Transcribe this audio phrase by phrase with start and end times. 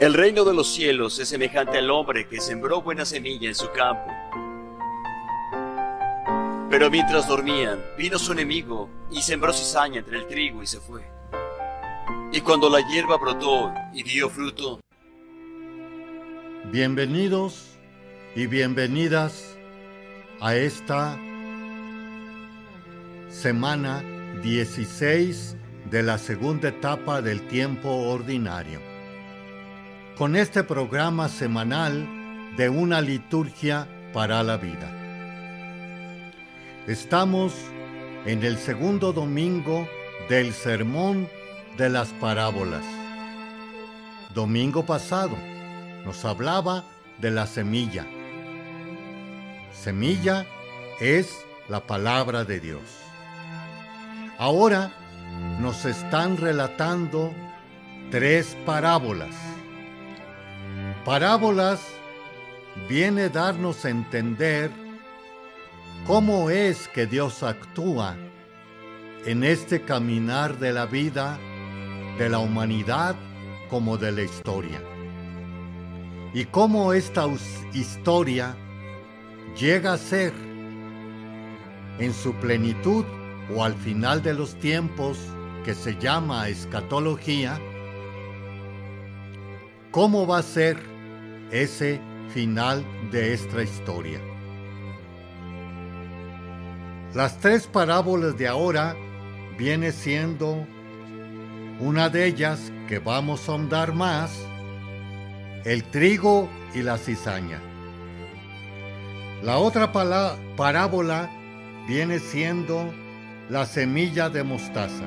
[0.00, 3.70] El reino de los cielos es semejante al hombre que sembró buena semilla en su
[3.72, 4.12] campo.
[6.70, 11.02] Pero mientras dormían, vino su enemigo y sembró cizaña entre el trigo y se fue.
[12.30, 14.80] Y cuando la hierba brotó y dio fruto,
[16.70, 17.78] Bienvenidos
[18.36, 19.56] y bienvenidas
[20.38, 21.18] a esta
[23.30, 24.04] semana
[24.42, 25.56] 16
[25.90, 28.87] de la segunda etapa del tiempo ordinario.
[30.18, 32.04] Con este programa semanal
[32.56, 34.90] de una liturgia para la vida.
[36.88, 37.54] Estamos
[38.26, 39.88] en el segundo domingo
[40.28, 41.28] del Sermón
[41.76, 42.84] de las Parábolas.
[44.34, 45.36] Domingo pasado
[46.04, 46.82] nos hablaba
[47.18, 48.04] de la semilla.
[49.72, 50.46] Semilla
[50.98, 52.82] es la palabra de Dios.
[54.36, 54.90] Ahora
[55.60, 57.32] nos están relatando
[58.10, 59.47] tres parábolas.
[61.08, 61.80] Parábolas
[62.86, 64.70] viene darnos a entender
[66.06, 68.14] cómo es que Dios actúa
[69.24, 71.38] en este caminar de la vida,
[72.18, 73.16] de la humanidad
[73.70, 74.82] como de la historia.
[76.34, 77.26] Y cómo esta
[77.72, 78.54] historia
[79.58, 80.34] llega a ser
[82.00, 83.06] en su plenitud
[83.56, 85.16] o al final de los tiempos
[85.64, 87.58] que se llama escatología,
[89.90, 90.97] cómo va a ser
[91.50, 92.00] ese
[92.32, 94.20] final de esta historia.
[97.14, 98.94] Las tres parábolas de ahora
[99.56, 100.66] viene siendo
[101.80, 104.46] una de ellas que vamos a ahondar más,
[105.64, 107.60] el trigo y la cizaña.
[109.42, 111.30] La otra parábola
[111.86, 112.92] viene siendo
[113.48, 115.04] la semilla de mostaza.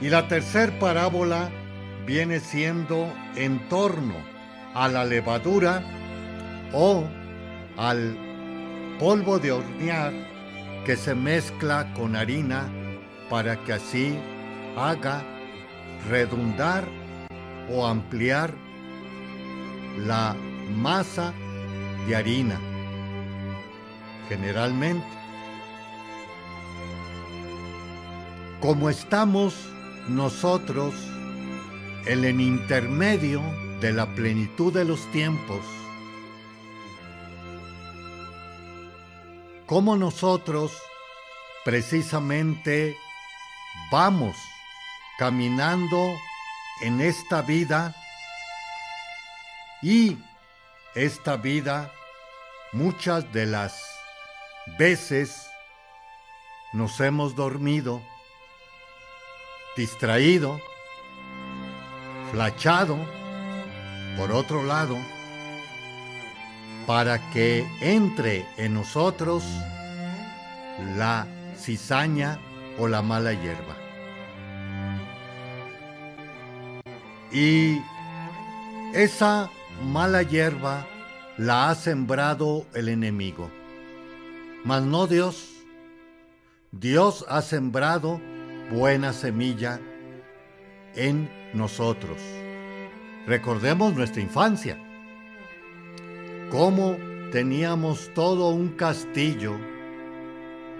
[0.00, 1.50] Y la tercera parábola
[2.06, 4.39] viene siendo en torno
[4.74, 5.82] a la levadura
[6.72, 7.04] o
[7.76, 8.16] al
[8.98, 10.12] polvo de hornear
[10.84, 12.68] que se mezcla con harina
[13.28, 14.18] para que así
[14.76, 15.22] haga
[16.08, 16.84] redundar
[17.70, 18.52] o ampliar
[19.98, 20.36] la
[20.74, 21.32] masa
[22.06, 22.58] de harina.
[24.28, 25.06] Generalmente,
[28.60, 29.54] como estamos
[30.08, 30.94] nosotros
[32.06, 33.42] en el intermedio
[33.80, 35.60] de la plenitud de los tiempos,
[39.66, 40.72] como nosotros
[41.64, 42.96] precisamente
[43.90, 44.36] vamos
[45.18, 45.98] caminando
[46.82, 47.94] en esta vida
[49.82, 50.18] y
[50.94, 51.92] esta vida
[52.72, 53.80] muchas de las
[54.78, 55.48] veces
[56.72, 58.02] nos hemos dormido,
[59.76, 60.60] distraído,
[62.30, 62.98] flachado,
[64.16, 64.96] por otro lado,
[66.86, 69.44] para que entre en nosotros
[70.96, 71.26] la
[71.56, 72.38] cizaña
[72.78, 73.76] o la mala hierba.
[77.32, 77.80] Y
[78.92, 79.50] esa
[79.84, 80.86] mala hierba
[81.36, 83.50] la ha sembrado el enemigo,
[84.64, 85.48] mas no Dios.
[86.72, 88.20] Dios ha sembrado
[88.70, 89.80] buena semilla
[90.94, 92.39] en nosotros.
[93.26, 94.78] Recordemos nuestra infancia,
[96.50, 96.96] cómo
[97.30, 99.56] teníamos todo un castillo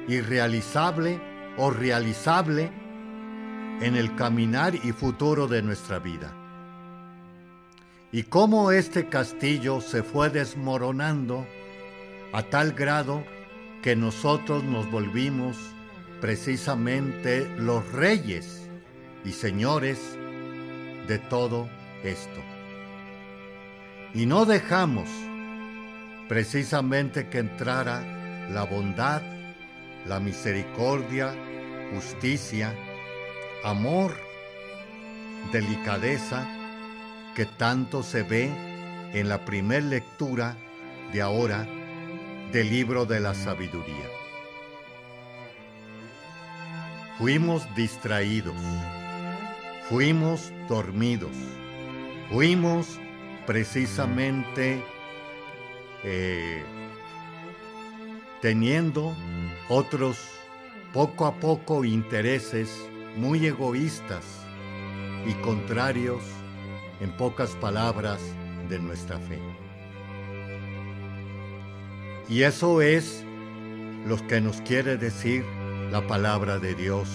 [0.09, 1.21] irrealizable
[1.57, 2.71] o realizable
[3.81, 6.35] en el caminar y futuro de nuestra vida.
[8.13, 11.47] Y cómo este castillo se fue desmoronando
[12.33, 13.23] a tal grado
[13.83, 15.57] que nosotros nos volvimos
[16.21, 18.69] precisamente los reyes
[19.25, 20.19] y señores
[21.07, 21.69] de todo
[22.05, 22.41] esto.
[24.15, 25.09] Y no dejamos
[26.29, 29.23] precisamente que entrara la bondad,
[30.07, 31.35] la misericordia,
[31.93, 32.75] justicia,
[33.65, 34.17] amor,
[35.53, 36.47] delicadeza
[37.35, 38.51] que tanto se ve
[39.13, 40.57] en la primer lectura
[41.13, 41.67] de ahora
[42.53, 44.09] del libro de la sabiduría.
[47.19, 48.57] Fuimos distraídos,
[49.89, 51.31] fuimos dormidos,
[52.31, 52.99] fuimos
[53.47, 54.83] precisamente
[56.05, 56.63] eh,
[58.41, 59.15] teniendo
[59.69, 60.19] otros
[60.93, 64.25] poco a poco intereses muy egoístas
[65.27, 66.23] y contrarios,
[67.01, 68.21] en pocas palabras,
[68.69, 69.39] de nuestra fe.
[72.29, 73.25] Y eso es
[74.07, 75.45] lo que nos quiere decir
[75.91, 77.09] la palabra de Dios.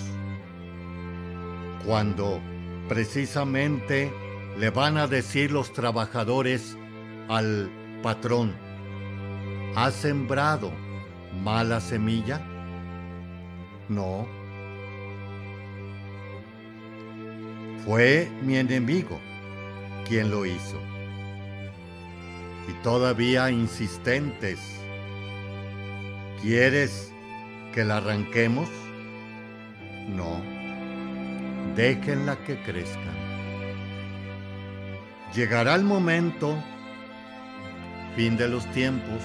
[1.85, 2.41] Cuando
[2.89, 4.11] precisamente
[4.57, 6.77] le van a decir los trabajadores
[7.27, 7.69] al
[8.01, 8.55] patrón,
[9.75, 10.71] ¿has sembrado
[11.43, 12.41] mala semilla?
[13.89, 14.27] No.
[17.85, 19.19] Fue mi enemigo
[20.07, 20.79] quien lo hizo.
[22.67, 24.59] Y todavía insistentes,
[26.41, 27.11] ¿quieres
[27.73, 28.69] que la arranquemos?
[30.07, 30.41] No.
[31.75, 33.24] Déjenla que crezca.
[35.35, 36.55] Llegará el momento,
[38.15, 39.21] fin de los tiempos,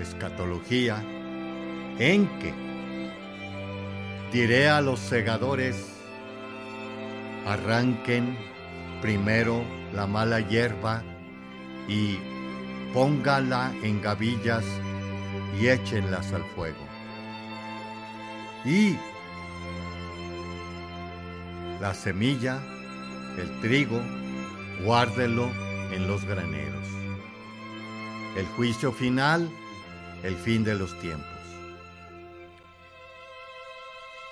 [0.00, 1.00] escatología,
[2.00, 2.52] en que
[4.32, 5.76] diré a los segadores,
[7.46, 8.36] arranquen
[9.00, 9.62] primero
[9.94, 11.04] la mala hierba
[11.86, 12.18] y
[12.92, 14.64] póngala en gavillas
[15.60, 16.84] y échenlas al fuego.
[18.64, 18.96] Y
[21.80, 22.58] la semilla,
[23.38, 24.00] el trigo,
[24.82, 25.50] guárdelo
[25.92, 26.86] en los graneros.
[28.36, 29.50] El juicio final,
[30.22, 31.36] el fin de los tiempos.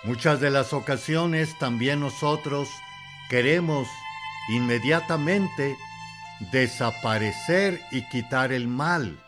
[0.04, 2.68] Muchas de las ocasiones también nosotros
[3.30, 3.88] queremos
[4.48, 5.78] inmediatamente
[6.52, 9.18] desaparecer y quitar el mal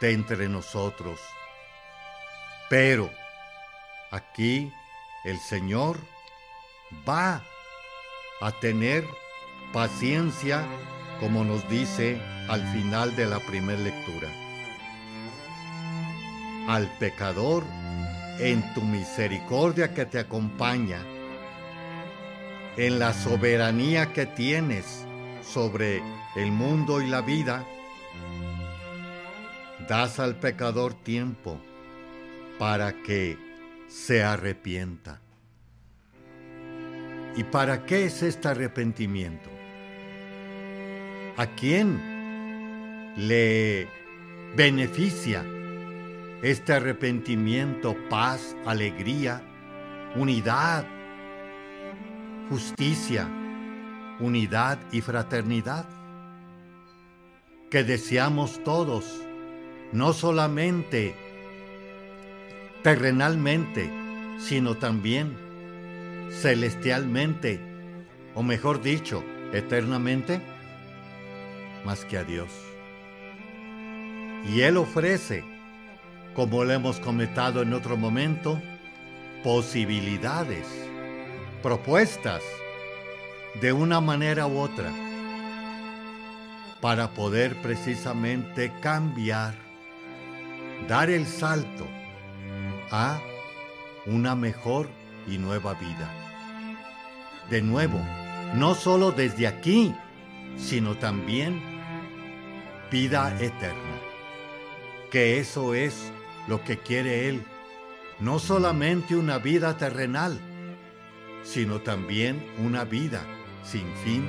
[0.00, 1.20] de entre nosotros.
[2.68, 3.08] Pero
[4.10, 4.72] aquí
[5.24, 5.98] el Señor
[7.08, 7.42] va
[8.40, 9.04] a tener
[9.74, 10.64] paciencia,
[11.18, 14.28] como nos dice al final de la primera lectura.
[16.68, 17.64] Al pecador,
[18.38, 21.00] en tu misericordia que te acompaña,
[22.76, 25.04] en la soberanía que tienes
[25.42, 26.00] sobre
[26.36, 27.66] el mundo y la vida,
[29.88, 31.60] das al pecador tiempo
[32.60, 33.36] para que
[33.88, 35.20] se arrepienta.
[37.36, 39.53] ¿Y para qué es este arrepentimiento?
[41.36, 42.00] ¿A quién
[43.16, 43.88] le
[44.54, 45.44] beneficia
[46.42, 49.42] este arrepentimiento, paz, alegría,
[50.14, 50.86] unidad,
[52.48, 53.28] justicia,
[54.20, 55.88] unidad y fraternidad?
[57.68, 59.20] Que deseamos todos,
[59.90, 61.16] no solamente
[62.84, 63.90] terrenalmente,
[64.38, 65.36] sino también
[66.30, 67.58] celestialmente,
[68.36, 70.53] o mejor dicho, eternamente,
[71.84, 72.50] más que a Dios.
[74.48, 75.44] Y Él ofrece,
[76.34, 78.60] como lo hemos comentado en otro momento,
[79.42, 80.66] posibilidades,
[81.62, 82.42] propuestas,
[83.60, 84.92] de una manera u otra,
[86.80, 89.54] para poder precisamente cambiar,
[90.88, 91.86] dar el salto
[92.90, 93.18] a
[94.06, 94.88] una mejor
[95.26, 96.10] y nueva vida.
[97.48, 97.98] De nuevo,
[98.54, 99.94] no solo desde aquí,
[100.56, 101.73] sino también
[102.90, 104.00] vida eterna.
[105.10, 106.12] Que eso es
[106.48, 107.42] lo que quiere Él,
[108.20, 110.38] no solamente una vida terrenal,
[111.42, 113.22] sino también una vida
[113.62, 114.26] sin fin,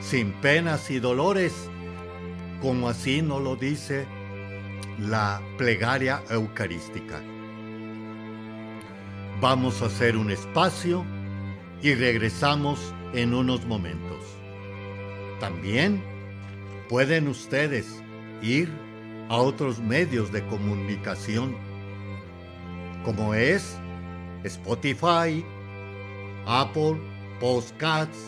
[0.00, 1.68] sin penas y dolores,
[2.60, 4.06] como así nos lo dice
[4.98, 7.20] la plegaria eucarística.
[9.40, 11.04] Vamos a hacer un espacio
[11.82, 14.24] y regresamos en unos momentos.
[15.40, 16.02] También
[16.92, 18.02] pueden ustedes
[18.42, 18.68] ir
[19.30, 21.56] a otros medios de comunicación,
[23.02, 23.78] como es
[24.44, 25.42] Spotify,
[26.44, 27.00] Apple
[27.40, 28.18] Postcats,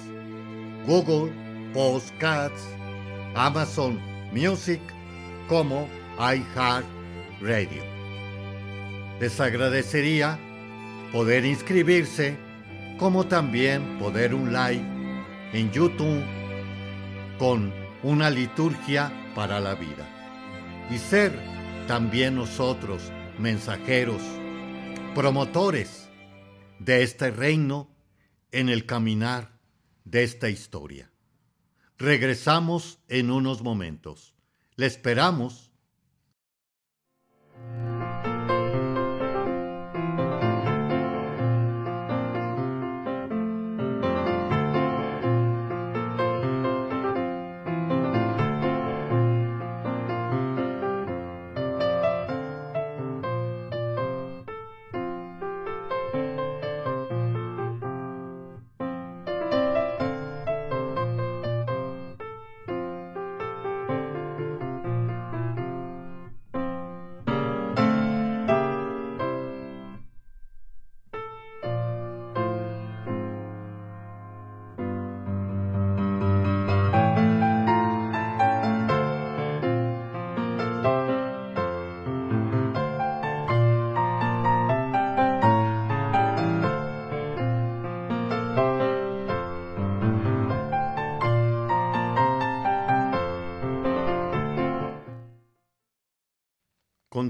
[0.87, 1.31] Google
[1.75, 2.67] Postcats,
[3.35, 4.01] Amazon
[4.33, 4.81] Music,
[5.47, 5.87] como
[6.19, 6.87] iHeart
[7.43, 7.83] Radio.
[9.21, 10.39] Les agradecería
[11.13, 12.35] poder inscribirse,
[12.99, 14.83] como también poder un like
[15.53, 16.25] en YouTube
[17.39, 20.07] con una liturgia para la vida
[20.91, 21.33] y ser
[21.89, 24.23] también nosotros mensajeros,
[25.15, 26.11] promotores
[26.79, 27.89] de este reino
[28.53, 29.59] en el caminar
[30.05, 31.11] de esta historia.
[31.97, 34.35] Regresamos en unos momentos.
[34.77, 35.73] Le esperamos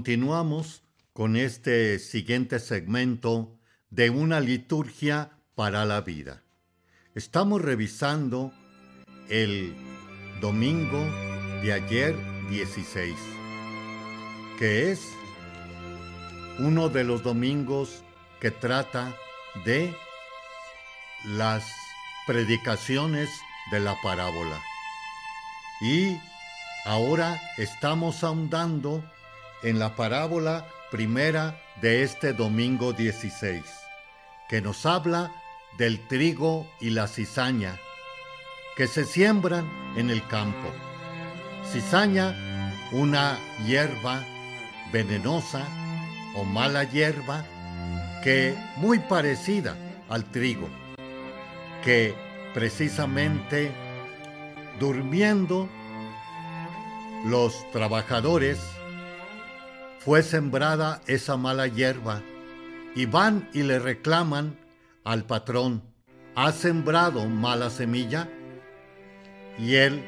[0.05, 0.83] continuamos
[1.13, 3.57] con este siguiente segmento
[3.89, 6.43] de una liturgia para la vida.
[7.15, 8.53] Estamos revisando
[9.29, 9.73] el
[10.41, 10.99] domingo
[11.63, 12.15] de ayer
[12.51, 13.15] 16,
[14.59, 15.01] que es
[16.59, 18.03] uno de los domingos
[18.39, 19.11] que trata
[19.65, 19.91] de
[21.23, 21.65] las
[22.27, 23.31] predicaciones
[23.71, 24.61] de la parábola.
[25.81, 26.15] Y
[26.85, 29.03] ahora estamos ahondando
[29.65, 33.63] en la parábola primera de este domingo 16,
[34.47, 35.31] que nos habla
[35.79, 37.75] del trigo y la cizaña,
[38.77, 39.67] que se siembran
[39.97, 40.71] en el campo.
[41.71, 42.35] Cizaña,
[42.91, 44.23] una hierba
[44.93, 45.65] venenosa
[46.35, 47.43] o mala hierba,
[48.23, 49.75] que muy parecida
[50.09, 50.69] al trigo,
[51.83, 52.13] que
[52.53, 53.71] precisamente
[54.79, 55.67] durmiendo
[57.25, 58.59] los trabajadores
[60.05, 62.21] fue sembrada esa mala hierba
[62.95, 64.55] y van y le reclaman
[65.03, 65.81] al patrón,
[66.35, 68.29] ¿ha sembrado mala semilla?
[69.57, 70.03] Y él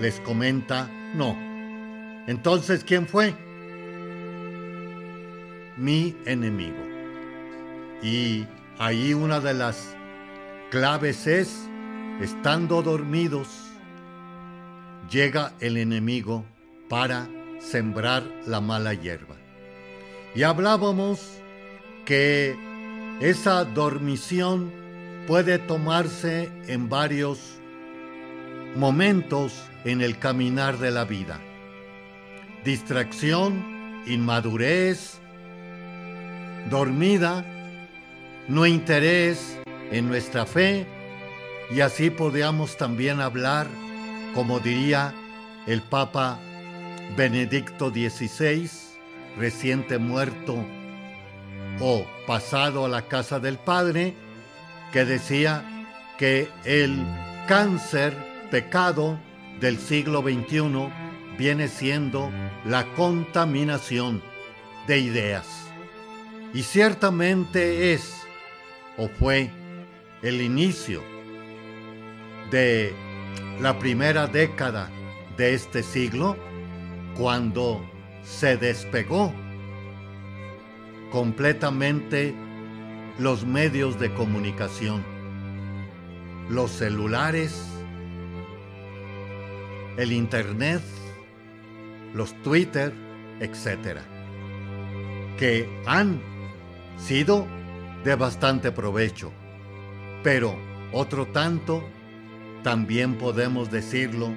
[0.00, 1.36] les comenta, no.
[2.26, 3.34] Entonces, ¿quién fue?
[5.76, 6.82] Mi enemigo.
[8.02, 8.46] Y
[8.78, 9.94] ahí una de las
[10.70, 11.68] claves es,
[12.22, 13.48] estando dormidos,
[15.10, 16.46] llega el enemigo
[16.88, 17.28] para
[17.60, 19.36] sembrar la mala hierba.
[20.34, 21.20] Y hablábamos
[22.04, 22.56] que
[23.20, 24.72] esa dormición
[25.26, 27.60] puede tomarse en varios
[28.76, 29.52] momentos
[29.84, 31.40] en el caminar de la vida.
[32.64, 35.18] Distracción, inmadurez,
[36.70, 37.44] dormida,
[38.48, 39.58] no interés
[39.90, 40.86] en nuestra fe
[41.70, 43.66] y así podríamos también hablar,
[44.34, 45.14] como diría
[45.66, 46.38] el Papa
[47.16, 48.70] Benedicto XVI,
[49.36, 50.64] reciente muerto
[51.80, 54.14] o pasado a la casa del Padre,
[54.92, 55.64] que decía
[56.18, 57.04] que el
[57.48, 58.16] cáncer,
[58.50, 59.18] pecado
[59.60, 60.90] del siglo XXI,
[61.38, 62.30] viene siendo
[62.64, 64.22] la contaminación
[64.86, 65.46] de ideas.
[66.52, 68.20] Y ciertamente es
[68.96, 69.50] o fue
[70.22, 71.02] el inicio
[72.50, 72.92] de
[73.60, 74.90] la primera década
[75.36, 76.36] de este siglo
[77.20, 77.82] cuando
[78.22, 79.30] se despegó
[81.12, 82.34] completamente
[83.18, 85.04] los medios de comunicación,
[86.48, 87.62] los celulares,
[89.98, 90.80] el Internet,
[92.14, 92.94] los Twitter,
[93.40, 93.98] etc.,
[95.36, 96.22] que han
[96.96, 97.46] sido
[98.02, 99.30] de bastante provecho,
[100.22, 100.56] pero
[100.90, 101.84] otro tanto,
[102.62, 104.30] también podemos decirlo,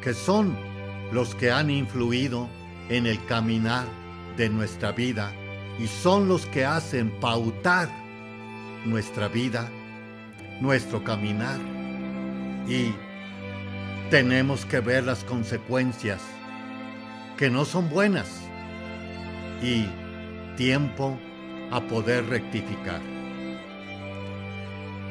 [0.00, 0.69] que son
[1.12, 2.48] los que han influido
[2.88, 3.86] en el caminar
[4.36, 5.32] de nuestra vida
[5.78, 7.88] y son los que hacen pautar
[8.84, 9.68] nuestra vida,
[10.60, 11.58] nuestro caminar.
[12.68, 12.92] Y
[14.10, 16.20] tenemos que ver las consecuencias
[17.36, 18.28] que no son buenas
[19.62, 19.86] y
[20.56, 21.18] tiempo
[21.70, 23.00] a poder rectificar.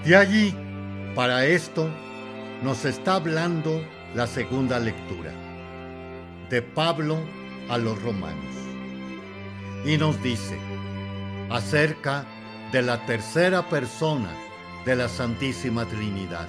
[0.06, 0.54] De allí,
[1.16, 1.90] para esto,
[2.64, 3.84] nos está hablando
[4.16, 5.49] la segunda lectura
[6.50, 7.20] de Pablo
[7.70, 8.56] a los romanos.
[9.86, 10.58] Y nos dice
[11.50, 12.26] acerca
[12.72, 14.30] de la tercera persona
[14.86, 16.48] de la Santísima Trinidad,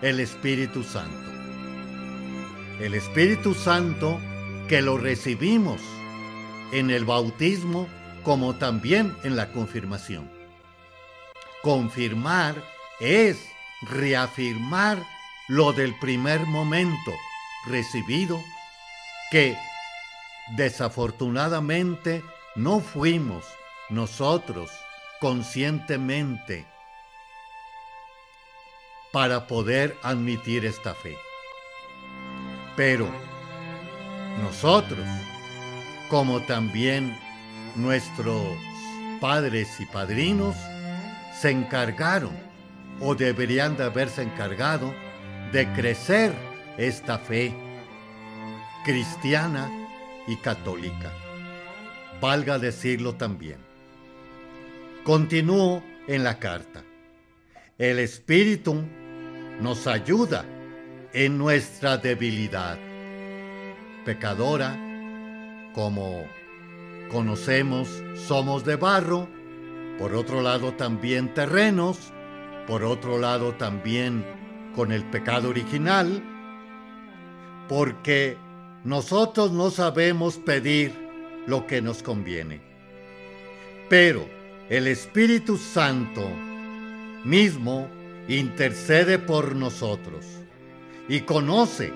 [0.00, 1.30] el Espíritu Santo.
[2.80, 4.18] El Espíritu Santo
[4.68, 5.80] que lo recibimos
[6.72, 7.86] en el bautismo
[8.22, 10.30] como también en la confirmación.
[11.62, 12.54] Confirmar
[13.00, 13.38] es
[13.82, 15.02] reafirmar
[15.48, 17.12] lo del primer momento
[17.66, 18.40] recibido
[19.32, 19.56] que
[20.56, 22.22] desafortunadamente
[22.54, 23.46] no fuimos
[23.88, 24.70] nosotros
[25.20, 26.66] conscientemente
[29.10, 31.16] para poder admitir esta fe.
[32.76, 33.08] Pero
[34.42, 35.06] nosotros,
[36.10, 37.18] como también
[37.74, 38.54] nuestros
[39.18, 40.56] padres y padrinos,
[41.40, 42.38] se encargaron
[43.00, 44.92] o deberían de haberse encargado
[45.52, 46.34] de crecer
[46.76, 47.71] esta fe
[48.84, 49.70] cristiana
[50.26, 51.12] y católica.
[52.20, 53.58] Valga decirlo también.
[55.04, 56.84] Continúo en la carta.
[57.78, 58.82] El Espíritu
[59.60, 60.44] nos ayuda
[61.12, 62.78] en nuestra debilidad.
[64.04, 64.76] Pecadora,
[65.74, 66.24] como
[67.10, 69.28] conocemos, somos de barro,
[69.98, 72.12] por otro lado también terrenos,
[72.66, 74.24] por otro lado también
[74.74, 76.22] con el pecado original,
[77.68, 78.36] porque
[78.84, 80.92] nosotros no sabemos pedir
[81.46, 82.60] lo que nos conviene.
[83.88, 84.26] Pero
[84.68, 86.28] el Espíritu Santo
[87.24, 87.88] mismo
[88.28, 90.26] intercede por nosotros
[91.08, 91.92] y conoce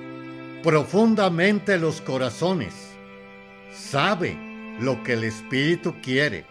[0.62, 2.74] profundamente los corazones.
[3.72, 4.36] Sabe
[4.80, 6.44] lo que el Espíritu quiere,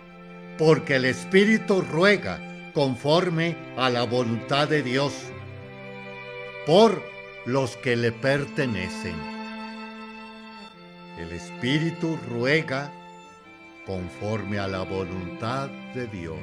[0.57, 5.13] porque el Espíritu ruega conforme a la voluntad de Dios
[6.65, 7.01] por
[7.45, 9.34] los que le pertenecen.
[11.17, 12.91] El Espíritu ruega
[13.85, 16.39] conforme a la voluntad de Dios.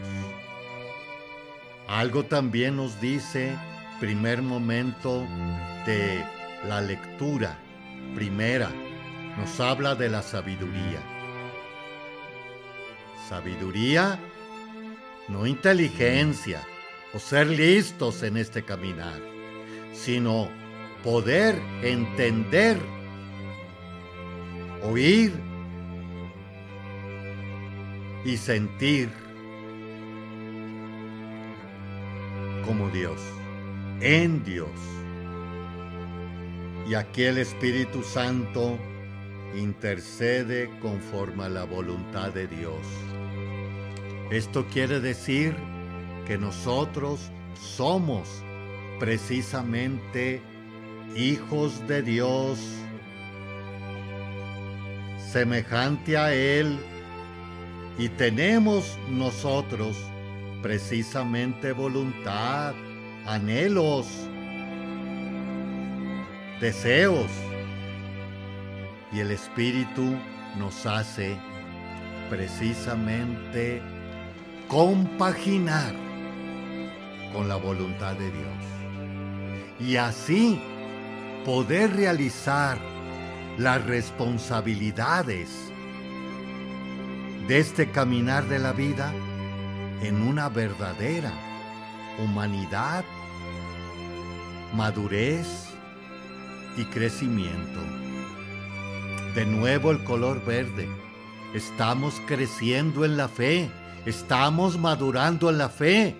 [1.88, 3.56] Algo también nos dice
[4.00, 5.26] primer momento
[5.86, 6.24] de
[6.66, 7.58] la lectura
[8.14, 8.70] primera,
[9.38, 11.00] nos habla de la sabiduría.
[13.28, 14.18] Sabiduría,
[15.28, 16.62] no inteligencia
[17.14, 19.20] o ser listos en este caminar,
[19.92, 20.48] sino
[21.02, 22.78] poder entender,
[24.82, 25.32] oír
[28.24, 29.08] y sentir
[32.64, 33.20] como Dios,
[34.00, 34.70] en Dios.
[36.88, 38.78] Y aquí el Espíritu Santo
[39.54, 42.80] intercede conforme a la voluntad de Dios.
[44.30, 45.54] Esto quiere decir
[46.26, 48.28] que nosotros somos
[48.98, 50.40] precisamente
[51.16, 52.58] hijos de Dios,
[55.32, 56.78] semejante a Él,
[57.98, 59.96] y tenemos nosotros
[60.60, 62.74] precisamente voluntad,
[63.26, 64.06] anhelos,
[66.60, 67.30] deseos.
[69.12, 70.16] Y el Espíritu
[70.58, 71.36] nos hace
[72.28, 73.82] precisamente
[74.68, 75.94] compaginar
[77.32, 79.80] con la voluntad de Dios.
[79.80, 80.60] Y así
[81.44, 82.91] poder realizar
[83.58, 85.72] las responsabilidades
[87.46, 89.12] de este caminar de la vida
[90.00, 91.32] en una verdadera
[92.18, 93.04] humanidad,
[94.74, 95.68] madurez
[96.76, 97.80] y crecimiento.
[99.34, 100.88] De nuevo el color verde.
[101.54, 103.70] Estamos creciendo en la fe,
[104.06, 106.16] estamos madurando en la fe,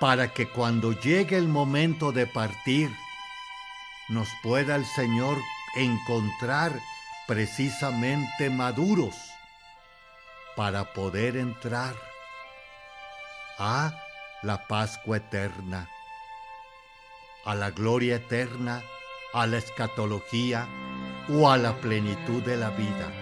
[0.00, 2.90] para que cuando llegue el momento de partir,
[4.08, 5.38] nos pueda el Señor
[5.76, 6.72] encontrar
[7.26, 9.14] precisamente maduros
[10.56, 11.94] para poder entrar
[13.58, 13.92] a
[14.42, 15.88] la Pascua eterna,
[17.44, 18.82] a la gloria eterna,
[19.34, 20.66] a la escatología
[21.28, 23.12] o a la plenitud de la vida,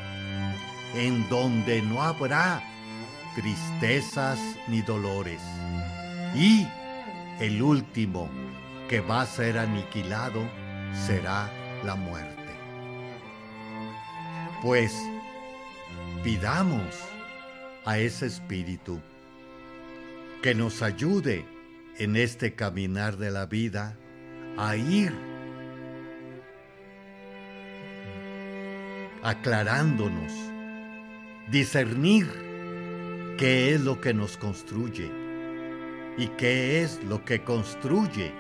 [0.95, 2.63] en donde no habrá
[3.35, 5.43] tristezas ni dolores.
[6.35, 6.67] Y
[7.41, 8.31] el último
[8.89, 10.43] que va a ser aniquilado
[11.07, 11.51] será
[11.85, 12.36] la muerte.
[14.63, 14.93] Pues
[16.25, 16.95] pidamos
[17.85, 19.01] a ese espíritu
[20.43, 21.45] que nos ayude
[21.99, 23.97] en este caminar de la vida
[24.57, 25.13] a ir
[29.23, 30.33] aclarándonos,
[31.51, 32.27] discernir
[33.39, 35.11] qué es lo que nos construye
[36.17, 38.33] y qué es lo que construye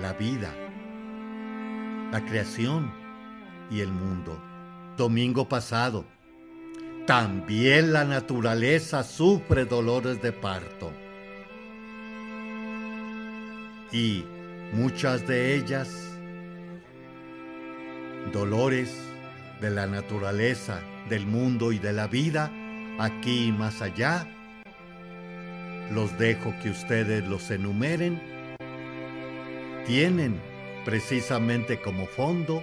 [0.00, 0.52] la vida,
[2.12, 2.92] la creación
[3.70, 4.55] y el mundo.
[4.96, 6.04] Domingo pasado,
[7.06, 10.90] también la naturaleza sufre dolores de parto
[13.92, 14.24] y
[14.72, 16.16] muchas de ellas
[18.32, 18.96] dolores
[19.60, 22.50] de la naturaleza, del mundo y de la vida,
[22.98, 24.26] aquí y más allá.
[25.92, 28.20] Los dejo que ustedes los enumeren.
[29.86, 30.40] Tienen
[30.84, 32.62] precisamente como fondo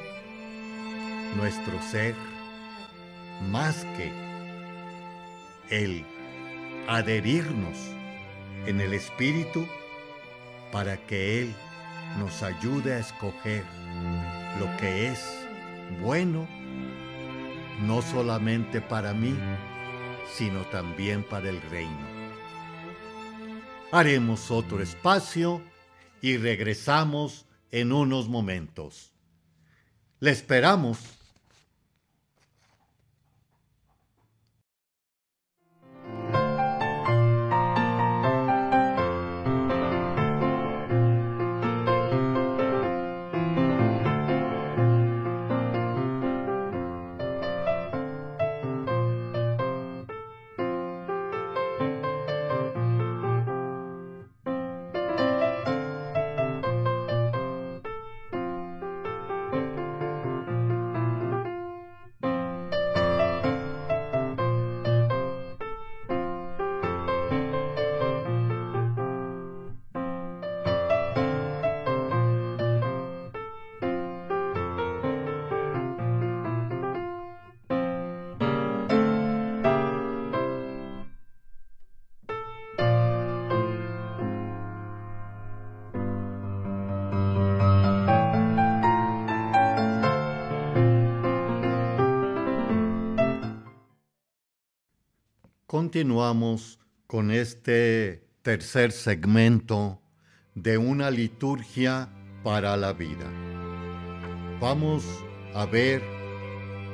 [1.36, 2.15] nuestro ser
[3.50, 4.12] más que
[5.69, 6.06] el
[6.88, 7.78] adherirnos
[8.65, 9.67] en el espíritu
[10.72, 11.56] para que Él
[12.17, 13.63] nos ayude a escoger
[14.60, 15.19] lo que es
[16.02, 16.48] bueno,
[17.82, 19.36] no solamente para mí,
[20.36, 22.13] sino también para el reino.
[23.91, 25.62] Haremos otro espacio
[26.22, 29.12] y regresamos en unos momentos.
[30.19, 31.00] Le esperamos
[95.73, 100.03] Continuamos con este tercer segmento
[100.53, 102.09] de una liturgia
[102.43, 103.25] para la vida.
[104.62, 105.03] Vamos
[105.55, 106.03] a ver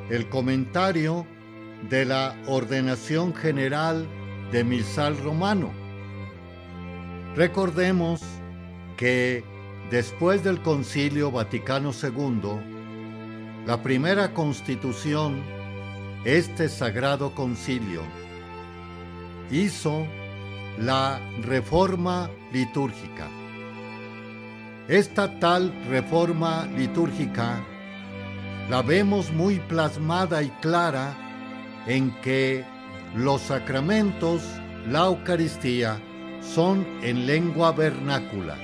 [0.10, 1.28] el comentario
[1.90, 4.08] de la ordenación general
[4.54, 5.74] de Misal Romano.
[7.36, 8.22] Recordemos
[8.96, 9.44] que
[9.92, 15.44] después del Concilio Vaticano II, la primera constitución,
[16.24, 18.04] este Sagrado Concilio,
[19.52, 20.06] hizo
[20.78, 23.28] la reforma litúrgica.
[24.88, 27.64] Esta tal reforma litúrgica
[28.70, 31.16] la vemos muy plasmada y clara
[31.88, 32.64] en que
[33.16, 34.42] los sacramentos,
[34.88, 36.00] la Eucaristía,
[36.42, 38.56] son en lengua vernácula,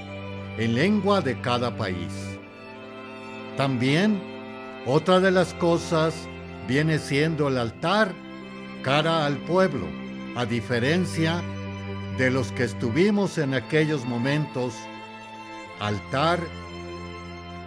[0.57, 2.37] en lengua de cada país.
[3.57, 4.21] También,
[4.85, 6.27] otra de las cosas
[6.67, 8.13] viene siendo el altar
[8.83, 9.87] cara al pueblo,
[10.35, 11.41] a diferencia
[12.17, 14.73] de los que estuvimos en aquellos momentos,
[15.79, 16.39] altar,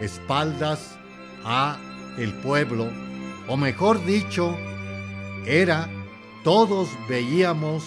[0.00, 0.98] espaldas
[1.44, 1.78] a
[2.18, 2.90] el pueblo,
[3.48, 4.57] o mejor dicho,
[5.46, 5.88] era
[6.44, 7.85] todos veíamos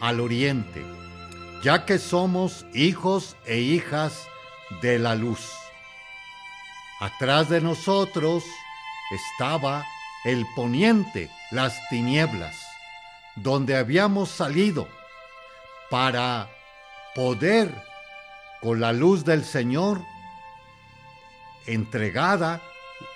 [0.00, 0.84] al oriente,
[1.62, 4.26] ya que somos hijos e hijas
[4.80, 5.50] de la luz.
[7.00, 8.44] Atrás de nosotros
[9.12, 9.84] estaba
[10.24, 12.69] el poniente, las tinieblas,
[13.42, 14.88] donde habíamos salido
[15.90, 16.48] para
[17.14, 17.74] poder,
[18.60, 20.02] con la luz del Señor,
[21.66, 22.60] entregada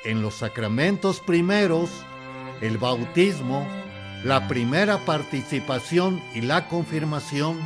[0.05, 1.91] en los sacramentos primeros,
[2.61, 3.67] el bautismo,
[4.25, 7.61] la primera participación y la confirmación,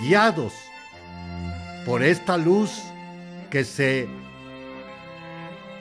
[0.00, 0.52] guiados
[1.86, 2.82] por esta luz
[3.50, 4.08] que se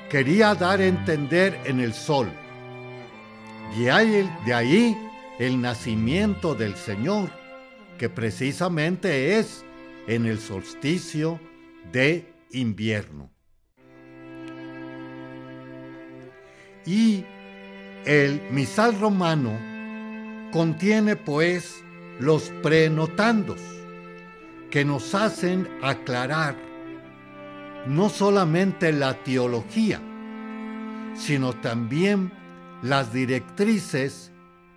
[0.09, 2.31] quería dar a entender en el sol.
[3.91, 5.02] Ahí, de ahí
[5.39, 7.29] el nacimiento del Señor,
[7.97, 9.63] que precisamente es
[10.07, 11.39] en el solsticio
[11.91, 13.29] de invierno.
[16.85, 17.25] Y
[18.05, 19.57] el misal romano
[20.51, 21.83] contiene pues
[22.19, 23.59] los prenotandos
[24.69, 26.55] que nos hacen aclarar
[27.87, 30.01] no solamente la teología,
[31.15, 32.31] sino también
[32.81, 34.32] las directrices,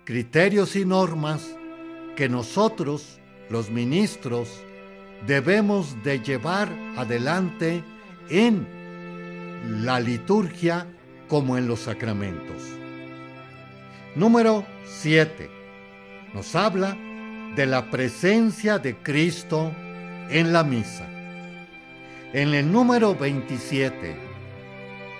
[0.07, 1.57] criterios y normas
[2.15, 4.63] que nosotros, los ministros,
[5.25, 7.83] debemos de llevar adelante
[8.29, 8.65] en
[9.83, 10.87] la liturgia
[11.27, 12.63] como en los sacramentos.
[14.15, 15.49] Número 7.
[16.33, 16.97] Nos habla
[17.57, 19.73] de la presencia de Cristo
[20.29, 21.05] en la misa.
[22.31, 24.15] En el número 27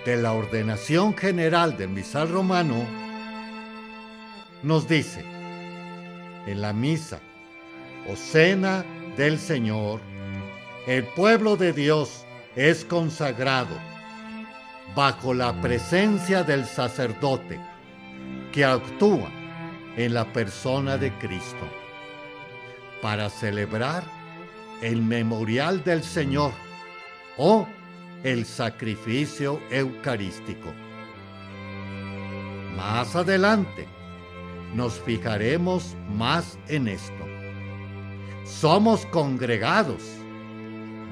[0.06, 3.07] de la ordenación general del misal romano,
[4.62, 5.24] nos dice,
[6.46, 7.20] en la misa
[8.10, 8.84] o cena
[9.16, 10.00] del Señor,
[10.86, 12.24] el pueblo de Dios
[12.56, 13.76] es consagrado
[14.94, 17.60] bajo la presencia del sacerdote
[18.52, 19.30] que actúa
[19.96, 21.68] en la persona de Cristo
[23.02, 24.02] para celebrar
[24.80, 26.52] el memorial del Señor
[27.36, 27.66] o
[28.24, 30.72] el sacrificio eucarístico.
[32.76, 33.97] Más adelante
[34.74, 37.24] nos fijaremos más en esto.
[38.44, 40.02] Somos congregados,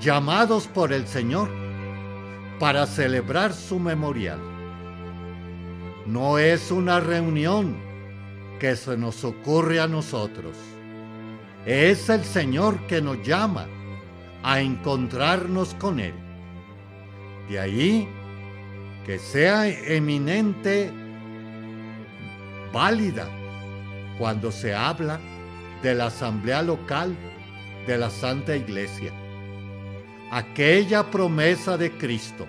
[0.00, 1.50] llamados por el Señor
[2.58, 4.40] para celebrar su memorial.
[6.06, 7.76] No es una reunión
[8.58, 10.56] que se nos ocurre a nosotros.
[11.66, 13.66] Es el Señor que nos llama
[14.42, 16.14] a encontrarnos con Él.
[17.48, 18.08] De ahí
[19.04, 20.90] que sea eminente,
[22.72, 23.28] válida,
[24.18, 25.20] cuando se habla
[25.82, 27.14] de la asamblea local
[27.86, 29.12] de la Santa Iglesia
[30.30, 32.46] aquella promesa de Cristo,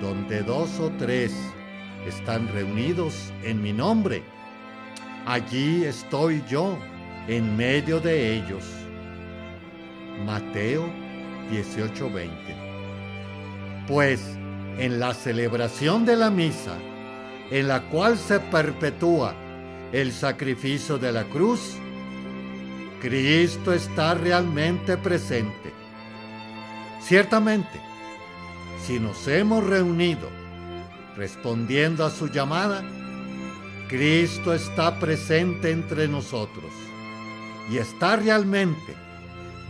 [0.00, 1.34] donde dos o tres
[2.06, 4.22] están reunidos en mi nombre,
[5.26, 6.78] allí estoy yo
[7.26, 8.64] en medio de ellos.
[10.24, 10.88] Mateo
[11.50, 12.30] 18:20.
[13.88, 14.38] Pues
[14.78, 16.76] en la celebración de la misa,
[17.50, 19.34] en la cual se perpetúa
[19.92, 21.76] el sacrificio de la cruz,
[23.00, 25.76] Cristo está realmente presente
[27.06, 27.80] Ciertamente,
[28.84, 30.28] si nos hemos reunido
[31.16, 32.82] respondiendo a su llamada,
[33.88, 36.72] Cristo está presente entre nosotros
[37.70, 38.96] y está realmente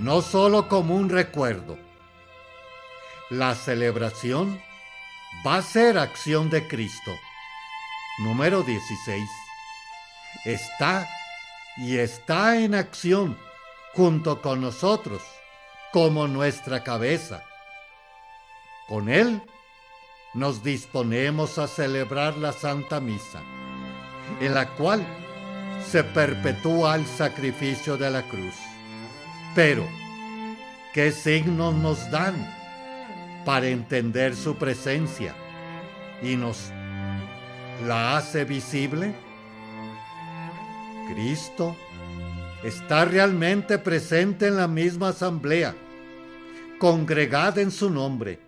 [0.00, 1.76] no solo como un recuerdo.
[3.29, 4.59] La celebración
[5.46, 7.12] va a ser acción de Cristo.
[8.20, 9.45] Número 16.
[10.44, 11.09] Está
[11.77, 13.37] y está en acción
[13.94, 15.22] junto con nosotros
[15.92, 17.42] como nuestra cabeza.
[18.88, 19.42] Con Él
[20.35, 23.40] nos disponemos a celebrar la Santa Misa,
[24.40, 25.05] en la cual
[25.90, 28.55] se perpetúa el sacrificio de la cruz.
[29.55, 29.87] Pero,
[30.92, 32.35] ¿qué signos nos dan
[33.44, 35.35] para entender su presencia
[36.22, 36.70] y nos
[37.87, 39.14] la hace visible?
[41.07, 41.77] Cristo
[42.62, 45.75] está realmente presente en la misma asamblea,
[46.79, 48.40] congregada en su nombre.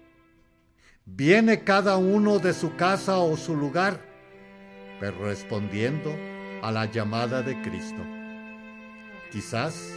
[1.05, 4.01] Viene cada uno de su casa o su lugar,
[5.01, 6.15] pero respondiendo
[6.63, 8.03] a la llamada de Cristo.
[9.31, 9.93] Quizás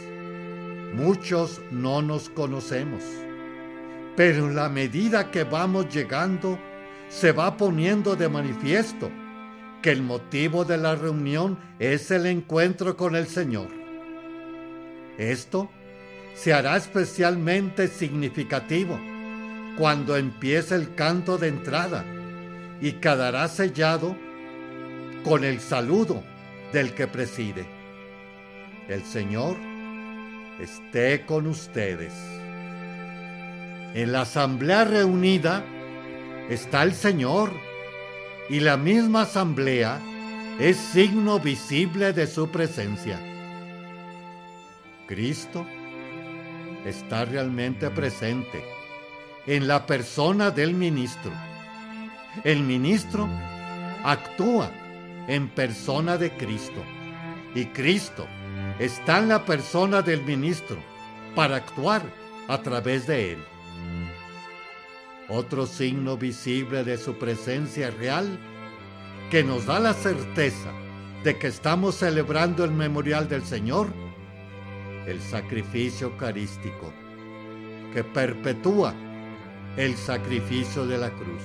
[0.94, 3.02] muchos no nos conocemos,
[4.16, 6.58] pero en la medida que vamos llegando,
[7.08, 9.10] se va poniendo de manifiesto
[9.82, 13.68] que el motivo de la reunión es el encuentro con el Señor.
[15.18, 15.70] Esto
[16.34, 18.98] se hará especialmente significativo
[19.76, 22.04] cuando empiece el canto de entrada
[22.80, 24.16] y quedará sellado
[25.24, 26.22] con el saludo
[26.72, 27.66] del que preside.
[28.88, 29.56] El Señor
[30.60, 32.14] esté con ustedes.
[33.94, 35.64] En la asamblea reunida
[36.48, 37.52] está el Señor
[38.48, 40.00] y la misma asamblea
[40.58, 43.20] es signo visible de su presencia.
[45.06, 45.66] Cristo
[46.84, 48.64] está realmente presente
[49.46, 51.32] en la persona del ministro.
[52.44, 53.28] El ministro
[54.04, 54.70] actúa
[55.28, 56.82] en persona de Cristo
[57.54, 58.26] y Cristo
[58.78, 60.78] está en la persona del ministro
[61.34, 62.02] para actuar
[62.48, 63.51] a través de él.
[65.34, 68.38] Otro signo visible de su presencia real
[69.30, 70.70] que nos da la certeza
[71.24, 73.88] de que estamos celebrando el memorial del Señor,
[75.06, 76.92] el sacrificio eucarístico,
[77.94, 78.92] que perpetúa
[79.78, 81.42] el sacrificio de la cruz.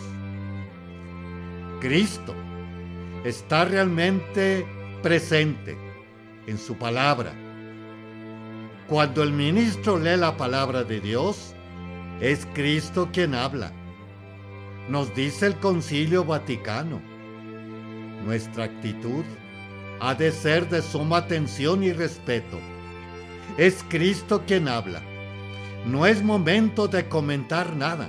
[1.80, 2.36] Cristo
[3.24, 4.68] está realmente
[5.02, 5.78] presente
[6.46, 7.32] en su palabra.
[8.90, 11.54] Cuando el ministro lee la palabra de Dios,
[12.20, 13.72] es Cristo quien habla.
[14.90, 17.02] Nos dice el Concilio Vaticano.
[18.24, 19.26] Nuestra actitud
[20.00, 22.58] ha de ser de suma atención y respeto.
[23.58, 25.02] Es Cristo quien habla.
[25.86, 28.08] No es momento de comentar nada,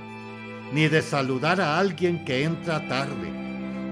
[0.72, 3.28] ni de saludar a alguien que entra tarde,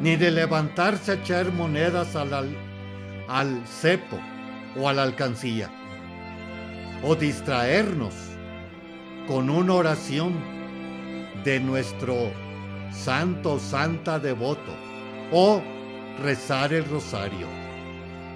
[0.00, 2.32] ni de levantarse a echar monedas al,
[3.28, 4.18] al cepo
[4.76, 5.70] o a la alcancía,
[7.02, 8.14] o distraernos
[9.26, 10.34] con una oración
[11.42, 12.45] de nuestro
[12.96, 14.72] santo santa devoto,
[15.32, 15.62] o
[16.22, 17.46] rezar el rosario.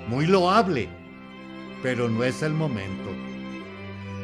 [0.09, 0.89] Muy loable,
[1.83, 3.11] pero no es el momento.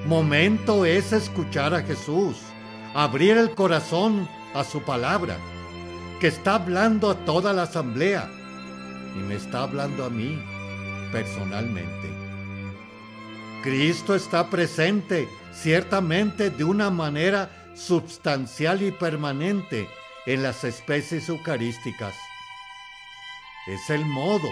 [0.07, 2.37] Momento es escuchar a Jesús,
[2.95, 5.37] abrir el corazón a su palabra,
[6.21, 8.31] que está hablando a toda la asamblea
[9.17, 10.39] y me está hablando a mí
[11.13, 12.11] personalmente.
[13.63, 19.89] Cristo está presente ciertamente de una manera substancial y permanente
[20.27, 22.15] en las especies eucarísticas.
[23.67, 24.49] Es el modo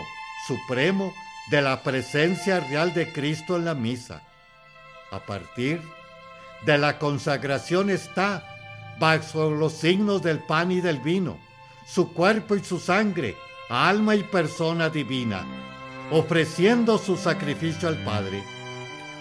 [0.47, 1.13] supremo
[1.49, 4.23] de la presencia real de Cristo en la misa.
[5.11, 5.83] A partir
[6.65, 8.43] de la consagración está,
[8.99, 11.39] bajo los signos del pan y del vino,
[11.87, 13.37] su cuerpo y su sangre,
[13.69, 15.45] alma y persona divina,
[16.11, 18.43] ofreciendo su sacrificio al Padre,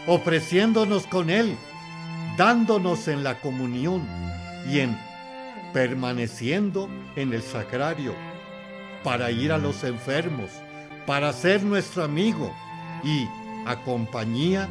[0.07, 1.57] ofreciéndonos con Él,
[2.37, 4.07] dándonos en la comunión
[4.69, 4.97] y en
[5.73, 8.13] permaneciendo en el sagrario
[9.03, 10.51] para ir a los enfermos,
[11.05, 12.53] para ser nuestro amigo
[13.03, 13.27] y
[13.65, 14.69] a compañía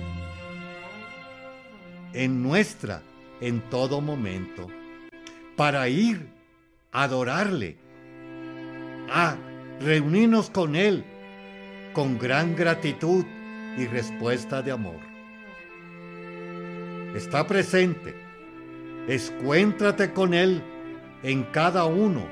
[2.12, 3.02] en nuestra
[3.40, 4.68] en todo momento,
[5.56, 6.28] para ir
[6.92, 7.76] a adorarle,
[9.10, 9.36] a
[9.80, 11.04] reunirnos con Él
[11.92, 13.24] con gran gratitud
[13.76, 15.00] y respuesta de amor.
[17.14, 18.14] Está presente,
[19.08, 20.62] escuéntrate con Él
[21.22, 22.26] en cada uno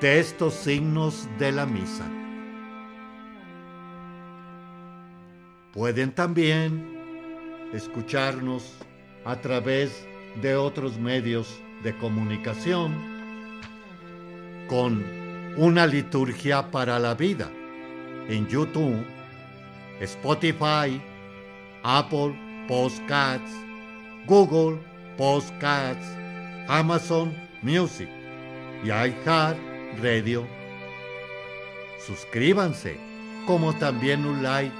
[0.00, 2.04] de estos signos de la misa.
[5.72, 6.98] Pueden también
[7.72, 8.76] escucharnos
[9.24, 10.06] a través
[10.42, 12.94] de otros medios de comunicación
[14.68, 15.04] con
[15.56, 17.50] una liturgia para la vida
[18.28, 19.04] en YouTube,
[20.00, 21.00] Spotify,
[21.82, 22.38] Apple
[22.68, 23.52] Podcasts,
[24.26, 24.78] Google
[25.16, 26.06] Podcasts,
[26.68, 28.17] Amazon Music
[28.84, 28.90] y
[30.00, 30.46] Radio.
[32.06, 32.96] Suscríbanse,
[33.46, 34.74] como también un like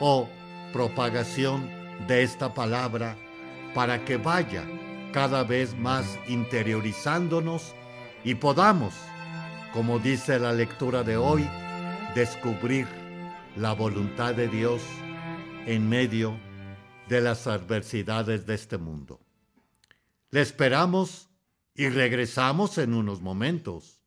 [0.00, 0.28] o
[0.72, 1.68] propagación
[2.06, 3.16] de esta palabra
[3.74, 4.64] para que vaya
[5.12, 7.74] cada vez más interiorizándonos
[8.24, 8.94] y podamos,
[9.72, 11.48] como dice la lectura de hoy,
[12.14, 12.86] descubrir
[13.56, 14.82] la voluntad de Dios
[15.66, 16.36] en medio
[17.08, 19.20] de las adversidades de este mundo.
[20.30, 21.28] Le esperamos
[21.74, 24.03] y regresamos en unos momentos.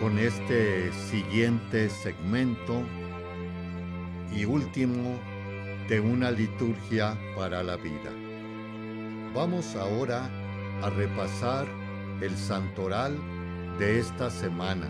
[0.00, 2.82] Con este siguiente segmento
[4.34, 5.20] y último
[5.88, 8.10] de una liturgia para la vida.
[9.32, 10.28] Vamos ahora
[10.82, 11.68] a repasar
[12.20, 13.16] el santoral
[13.78, 14.88] de esta semana.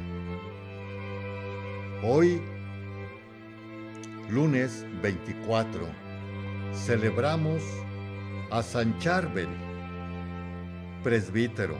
[2.03, 2.41] Hoy,
[4.31, 5.87] lunes 24,
[6.73, 7.63] celebramos
[8.51, 9.49] a San Charbel,
[11.03, 11.77] presbítero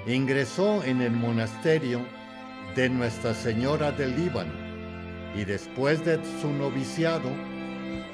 [0.07, 2.01] Ingresó en el monasterio
[2.75, 4.53] de Nuestra Señora del Líbano
[5.35, 7.29] y después de su noviciado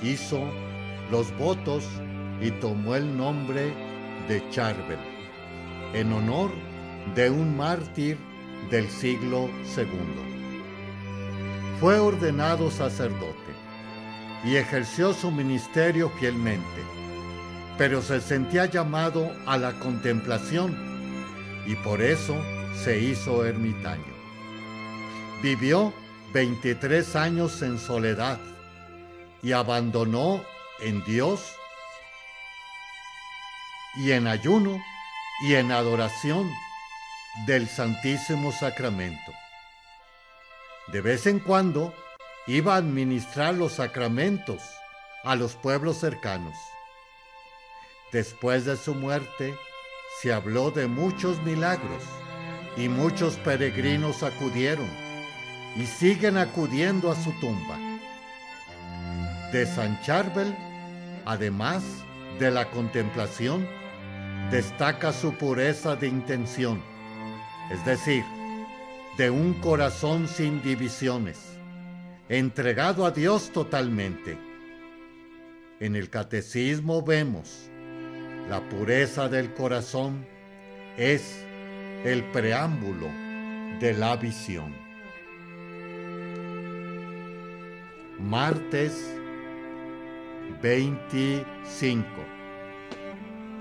[0.02, 0.44] hizo
[1.12, 1.86] los votos
[2.42, 3.74] y tomó el nombre
[4.28, 5.00] de Charbel,
[5.94, 6.52] en honor
[7.16, 8.18] de un mártir
[8.70, 9.88] del siglo II.
[11.80, 13.54] Fue ordenado sacerdote
[14.46, 16.82] y ejerció su ministerio fielmente,
[17.78, 20.76] pero se sentía llamado a la contemplación
[21.66, 22.36] y por eso
[22.84, 24.14] se hizo ermitaño.
[25.42, 25.94] Vivió
[26.34, 28.40] 23 años en soledad
[29.42, 30.42] y abandonó
[30.82, 31.54] en Dios
[33.96, 34.84] y en ayuno
[35.42, 36.50] y en adoración
[37.46, 39.34] del Santísimo Sacramento.
[40.88, 41.94] De vez en cuando
[42.48, 44.62] iba a administrar los sacramentos
[45.24, 46.56] a los pueblos cercanos.
[48.12, 49.56] Después de su muerte,
[50.22, 52.04] se habló de muchos milagros
[52.78, 54.90] y muchos peregrinos acudieron
[55.76, 57.78] y siguen acudiendo a su tumba.
[59.52, 60.56] De San Charbel,
[61.26, 61.84] además
[62.40, 63.68] de la contemplación,
[64.52, 66.82] destaca su pureza de intención,
[67.72, 68.24] es decir,
[69.18, 71.40] de un corazón sin divisiones,
[72.30, 74.38] entregado a Dios totalmente.
[75.80, 77.70] En el catecismo vemos
[78.50, 80.26] la pureza del corazón
[80.98, 81.46] es
[82.04, 83.08] el preámbulo
[83.80, 84.76] de la visión.
[88.20, 89.16] Martes
[90.62, 92.33] 25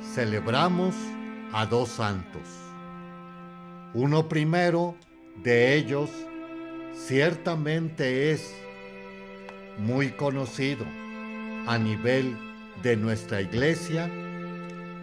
[0.02, 0.94] celebramos
[1.52, 2.42] a dos santos.
[3.94, 4.94] Uno primero
[5.42, 6.10] de ellos
[6.94, 8.54] ciertamente es
[9.78, 10.84] muy conocido
[11.66, 12.36] a nivel
[12.82, 14.10] de nuestra iglesia,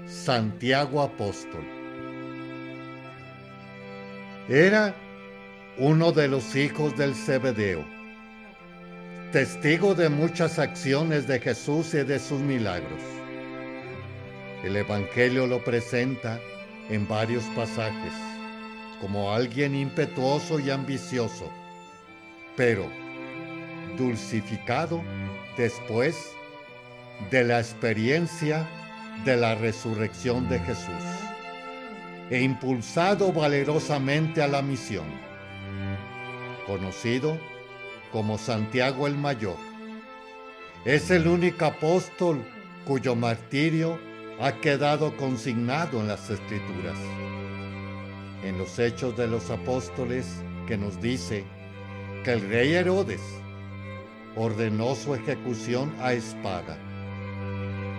[0.07, 1.63] Santiago Apóstol.
[4.47, 4.95] Era
[5.77, 7.85] uno de los hijos del Zebedeo,
[9.31, 13.18] testigo de muchas acciones de Jesús y de sus milagros
[14.63, 16.39] el Evangelio lo presenta
[16.89, 18.13] en varios pasajes
[18.99, 21.49] como alguien impetuoso y ambicioso,
[22.57, 22.85] pero
[23.97, 25.01] dulcificado
[25.57, 26.33] después
[27.31, 28.67] de la experiencia
[29.23, 31.03] de la resurrección de Jesús
[32.29, 35.05] e impulsado valerosamente a la misión,
[36.67, 37.39] conocido
[38.11, 39.57] como Santiago el Mayor.
[40.85, 42.43] Es el único apóstol
[42.85, 43.99] cuyo martirio
[44.41, 46.97] ha quedado consignado en las escrituras.
[48.41, 51.43] En los hechos de los apóstoles que nos dice
[52.23, 53.21] que el rey Herodes
[54.37, 56.77] ordenó su ejecución a espada.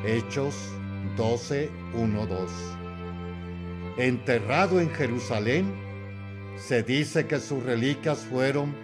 [0.07, 0.55] Hechos
[1.19, 2.51] 12, 1, 2.
[3.99, 5.75] Enterrado en Jerusalén,
[6.57, 8.75] se dice que sus reliquias fueron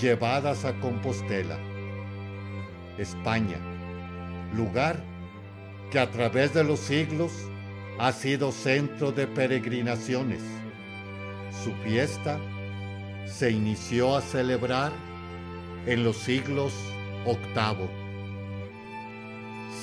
[0.00, 1.58] llevadas a Compostela,
[2.98, 3.58] España,
[4.56, 5.15] lugar
[5.90, 7.32] que a través de los siglos
[7.98, 10.42] ha sido centro de peregrinaciones.
[11.64, 12.38] Su fiesta
[13.26, 14.92] se inició a celebrar
[15.86, 16.72] en los siglos
[17.24, 17.88] octavo.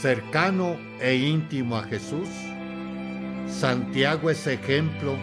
[0.01, 2.27] Cercano e íntimo a Jesús,
[3.47, 5.15] Santiago es ejemplo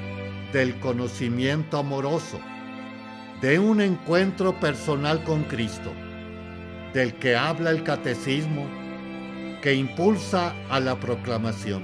[0.53, 2.41] del conocimiento amoroso,
[3.41, 5.93] de un encuentro personal con Cristo,
[6.93, 8.67] del que habla el catecismo,
[9.63, 11.83] que impulsa a la proclamación.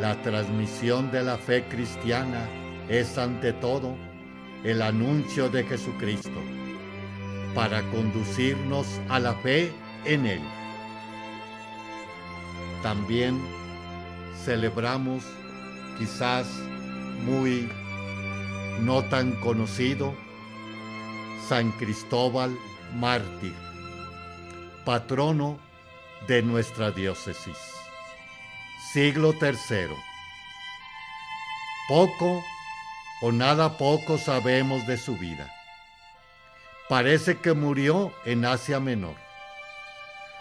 [0.00, 2.48] La transmisión de la fe cristiana
[2.88, 3.94] es ante todo
[4.64, 6.40] el anuncio de Jesucristo
[7.54, 9.70] para conducirnos a la fe
[10.04, 10.40] en Él.
[12.82, 13.38] También
[14.44, 15.24] celebramos,
[15.98, 16.46] quizás
[17.26, 17.68] muy
[18.80, 20.14] no tan conocido,
[21.48, 22.56] San Cristóbal
[22.94, 23.54] Mártir,
[24.84, 25.67] patrono
[26.26, 27.56] de nuestra diócesis.
[28.92, 29.94] Siglo III.
[31.88, 32.42] Poco
[33.20, 35.52] o nada poco sabemos de su vida.
[36.88, 39.16] Parece que murió en Asia Menor.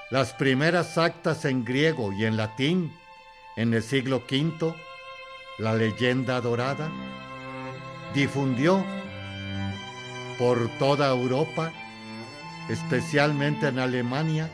[0.09, 2.97] Las primeras actas en griego y en latín
[3.57, 4.73] en el siglo V,
[5.57, 6.89] la leyenda dorada,
[8.13, 8.85] difundió
[10.37, 11.73] por toda Europa,
[12.69, 14.49] especialmente en Alemania,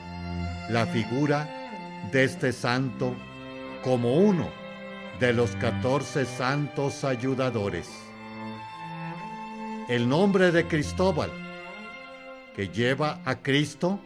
[0.70, 1.50] la figura
[2.12, 3.16] de este santo
[3.84, 4.50] como uno
[5.20, 7.90] de los catorce santos ayudadores.
[9.90, 11.30] El nombre de Cristóbal,
[12.56, 14.00] que lleva a Cristo,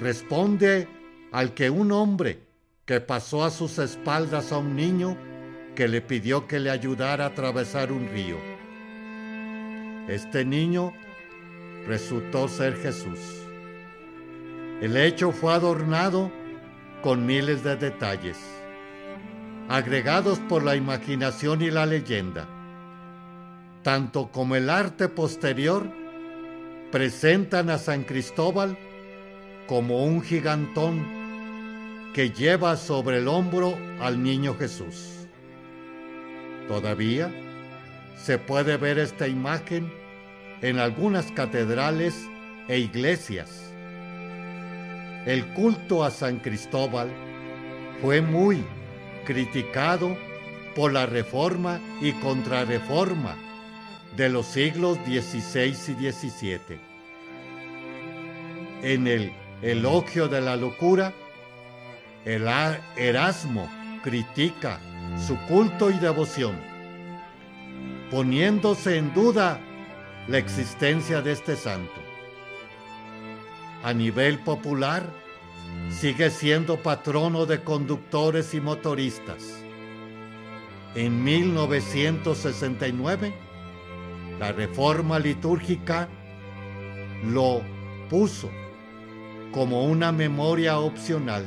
[0.00, 0.88] responde
[1.32, 2.40] al que un hombre
[2.84, 5.16] que pasó a sus espaldas a un niño
[5.74, 8.38] que le pidió que le ayudara a atravesar un río.
[10.08, 10.92] Este niño
[11.86, 13.45] resultó ser Jesús.
[14.80, 16.30] El hecho fue adornado
[17.02, 18.38] con miles de detalles,
[19.68, 22.48] agregados por la imaginación y la leyenda
[23.86, 25.88] tanto como el arte posterior,
[26.90, 28.76] presentan a San Cristóbal
[29.68, 31.06] como un gigantón
[32.12, 35.28] que lleva sobre el hombro al niño Jesús.
[36.66, 37.32] Todavía
[38.16, 39.92] se puede ver esta imagen
[40.62, 42.28] en algunas catedrales
[42.66, 43.72] e iglesias.
[45.26, 47.10] El culto a San Cristóbal
[48.00, 48.64] fue muy
[49.24, 50.16] criticado
[50.76, 53.36] por la reforma y contrarreforma
[54.16, 56.78] de los siglos XVI y XVII.
[58.82, 61.12] En el Elogio de la Locura,
[62.24, 62.46] el
[62.96, 63.68] Erasmo
[64.04, 64.78] critica
[65.26, 66.56] su culto y devoción,
[68.12, 69.58] poniéndose en duda
[70.28, 72.05] la existencia de este santo.
[73.82, 75.06] A nivel popular,
[75.90, 79.62] sigue siendo patrono de conductores y motoristas.
[80.94, 83.34] En 1969,
[84.38, 86.08] la reforma litúrgica
[87.24, 87.62] lo
[88.08, 88.50] puso
[89.52, 91.46] como una memoria opcional,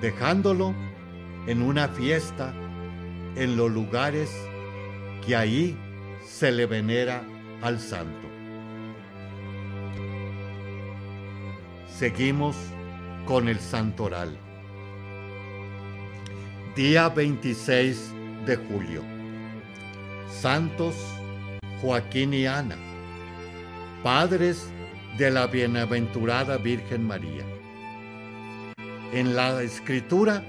[0.00, 0.74] dejándolo
[1.46, 2.52] en una fiesta
[3.36, 4.30] en los lugares
[5.24, 5.76] que ahí
[6.24, 7.22] se le venera
[7.62, 8.35] al santo.
[11.98, 12.56] Seguimos
[13.24, 14.36] con el santoral.
[16.74, 18.12] Día 26
[18.44, 19.02] de julio.
[20.28, 20.94] Santos
[21.80, 22.76] Joaquín y Ana,
[24.02, 24.68] padres
[25.16, 27.46] de la bienaventurada Virgen María.
[29.14, 30.44] En la escritura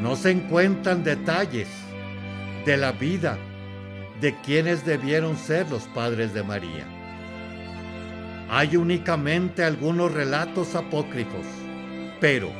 [0.00, 1.68] no se encuentran detalles
[2.64, 3.36] de la vida
[4.22, 6.97] de quienes debieron ser los padres de María.
[8.50, 11.46] Hay únicamente algunos relatos apócrifos,
[12.20, 12.50] pero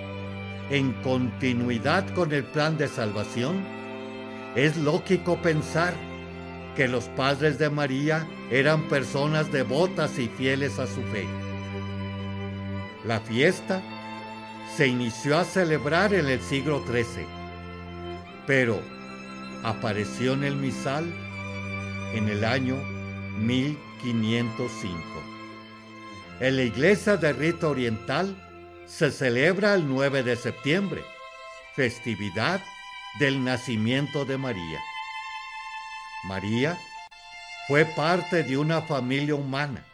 [0.70, 3.64] en continuidad con el plan de salvación,
[4.54, 5.94] es lógico pensar
[6.76, 11.26] que los padres de María eran personas devotas y fieles a su fe.
[13.06, 13.80] La fiesta
[14.76, 17.26] se inició a celebrar en el siglo XIII,
[18.46, 18.78] pero
[19.64, 21.04] apareció en el misal
[22.14, 22.76] en el año
[23.38, 25.27] 1505.
[26.40, 28.36] En la iglesia de rito oriental
[28.86, 31.02] se celebra el 9 de septiembre,
[31.74, 32.60] festividad
[33.18, 34.78] del nacimiento de María.
[36.24, 36.78] María
[37.66, 39.84] fue parte de una familia humana,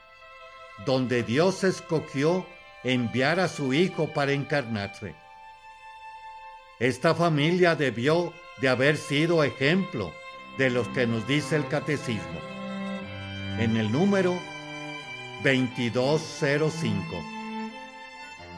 [0.84, 2.46] donde Dios escogió
[2.82, 5.14] enviar a su Hijo para encarnarse.
[6.78, 10.12] Esta familia debió de haber sido ejemplo
[10.58, 12.40] de los que nos dice el catecismo.
[13.58, 14.38] En el número
[15.44, 17.22] 2205.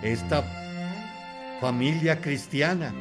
[0.02, 0.44] Esta
[1.60, 2.94] familia cristiana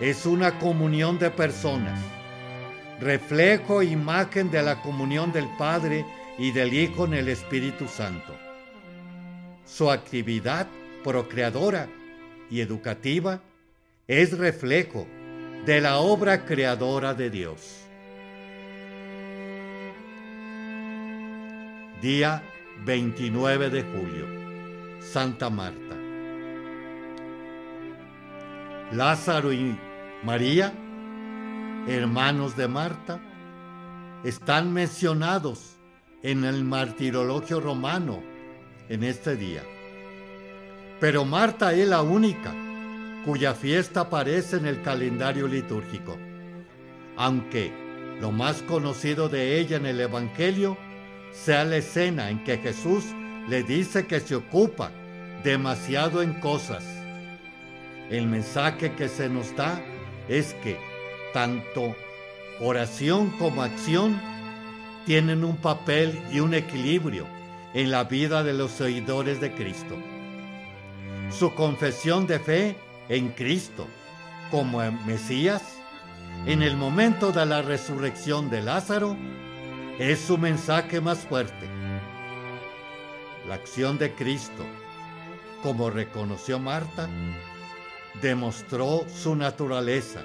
[0.00, 2.00] es una comunión de personas,
[3.00, 6.06] reflejo e imagen de la comunión del Padre
[6.38, 8.34] y del Hijo en el Espíritu Santo.
[9.66, 10.66] Su actividad
[11.04, 11.88] procreadora
[12.50, 13.42] y educativa
[14.08, 15.06] es reflejo
[15.66, 17.78] de la obra creadora de Dios.
[22.00, 22.42] Día
[22.84, 24.26] 29 de julio,
[25.00, 25.96] Santa Marta.
[28.90, 29.78] Lázaro y
[30.24, 30.72] María,
[31.86, 33.20] hermanos de Marta,
[34.24, 35.76] están mencionados
[36.24, 38.20] en el martirologio romano
[38.88, 39.62] en este día.
[40.98, 42.52] Pero Marta es la única
[43.24, 46.18] cuya fiesta aparece en el calendario litúrgico,
[47.16, 47.72] aunque
[48.20, 50.76] lo más conocido de ella en el Evangelio
[51.32, 53.04] sea la escena en que Jesús
[53.48, 54.90] le dice que se ocupa
[55.42, 56.84] demasiado en cosas.
[58.10, 59.82] El mensaje que se nos da
[60.28, 60.78] es que
[61.32, 61.96] tanto
[62.60, 64.20] oración como acción
[65.06, 67.26] tienen un papel y un equilibrio
[67.74, 69.96] en la vida de los oidores de Cristo.
[71.30, 72.76] Su confesión de fe
[73.08, 73.88] en Cristo
[74.50, 75.62] como Mesías
[76.46, 79.16] en el momento de la resurrección de Lázaro
[79.98, 81.68] es su mensaje más fuerte.
[83.46, 84.64] La acción de Cristo,
[85.62, 87.08] como reconoció Marta,
[88.20, 90.22] demostró su naturaleza,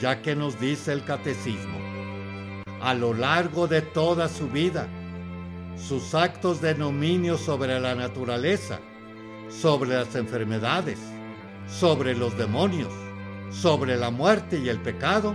[0.00, 1.78] ya que nos dice el catecismo,
[2.80, 4.88] a lo largo de toda su vida,
[5.76, 8.78] sus actos de dominio sobre la naturaleza,
[9.48, 10.98] sobre las enfermedades,
[11.66, 12.92] sobre los demonios,
[13.50, 15.34] sobre la muerte y el pecado,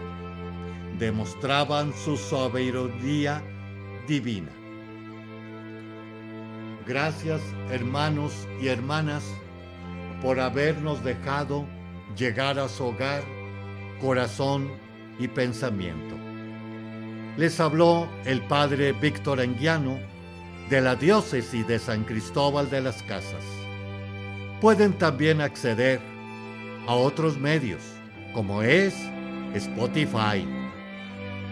[0.99, 3.41] demostraban su sabiduría
[4.07, 4.51] divina.
[6.85, 7.41] Gracias
[7.71, 9.23] hermanos y hermanas
[10.21, 11.65] por habernos dejado
[12.17, 13.23] llegar a su hogar,
[14.01, 14.69] corazón
[15.17, 16.15] y pensamiento.
[17.37, 19.97] Les habló el padre Víctor Anguiano
[20.69, 23.45] de la diócesis de San Cristóbal de las Casas.
[24.59, 26.01] Pueden también acceder
[26.87, 27.81] a otros medios
[28.33, 28.93] como es
[29.53, 30.58] Spotify,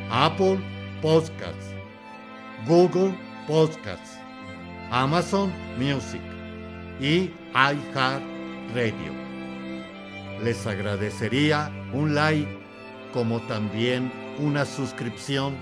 [0.10, 0.58] Apple
[1.02, 1.74] Podcasts,
[2.66, 3.14] Google
[3.46, 4.18] Podcasts,
[4.90, 6.22] Amazon Music
[7.00, 9.14] y iHeartRadio.
[10.44, 12.48] Les agradecería un like
[13.14, 15.56] como también una suscripción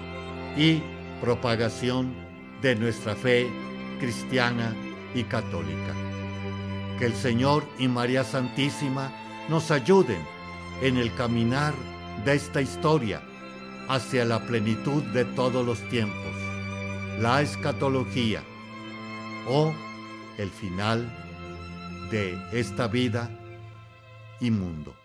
[0.56, 0.82] y
[1.22, 2.14] propagación
[2.62, 3.48] de nuestra fe
[4.00, 4.76] cristiana
[5.16, 5.93] y católica.
[7.00, 9.12] Que el Señor y María Santísima
[9.50, 10.22] nos ayuden
[10.82, 11.74] en el caminar
[12.24, 13.22] de esta historia
[13.88, 16.36] hacia la plenitud de todos los tiempos,
[17.20, 18.44] la escatología
[19.48, 19.74] o
[20.38, 21.10] el final
[22.12, 23.30] de esta vida
[24.40, 24.96] y mundo.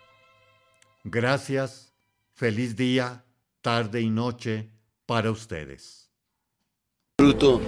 [1.04, 1.92] Gracias,
[2.34, 3.24] feliz día,
[3.60, 4.70] tarde y noche
[5.06, 6.10] para ustedes.
[7.18, 7.60] Fruto,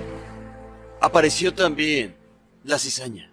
[1.00, 2.16] apareció también
[2.64, 3.30] la cizaña.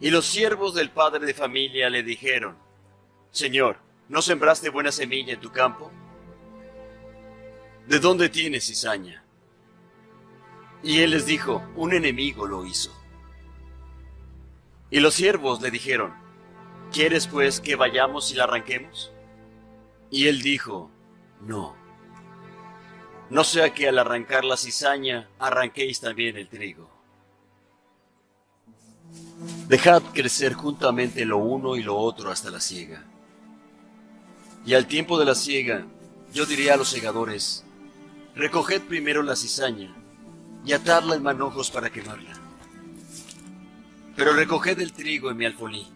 [0.00, 2.56] Y los siervos del padre de familia le dijeron,
[3.30, 3.76] Señor,
[4.08, 5.90] ¿no sembraste buena semilla en tu campo?
[7.90, 9.24] ¿De dónde tienes cizaña?
[10.80, 12.92] Y él les dijo, un enemigo lo hizo.
[14.92, 16.14] Y los siervos le dijeron,
[16.92, 19.10] ¿quieres pues que vayamos y la arranquemos?
[20.08, 20.88] Y él dijo,
[21.40, 21.74] no.
[23.28, 26.88] No sea que al arrancar la cizaña arranquéis también el trigo.
[29.66, 33.04] Dejad crecer juntamente lo uno y lo otro hasta la siega.
[34.64, 35.84] Y al tiempo de la siega,
[36.32, 37.64] yo diría a los segadores,
[38.34, 39.94] Recoged primero la cizaña
[40.64, 42.32] y atadla en manojos para quemarla.
[44.16, 45.86] Pero recoged el trigo en mi alfolí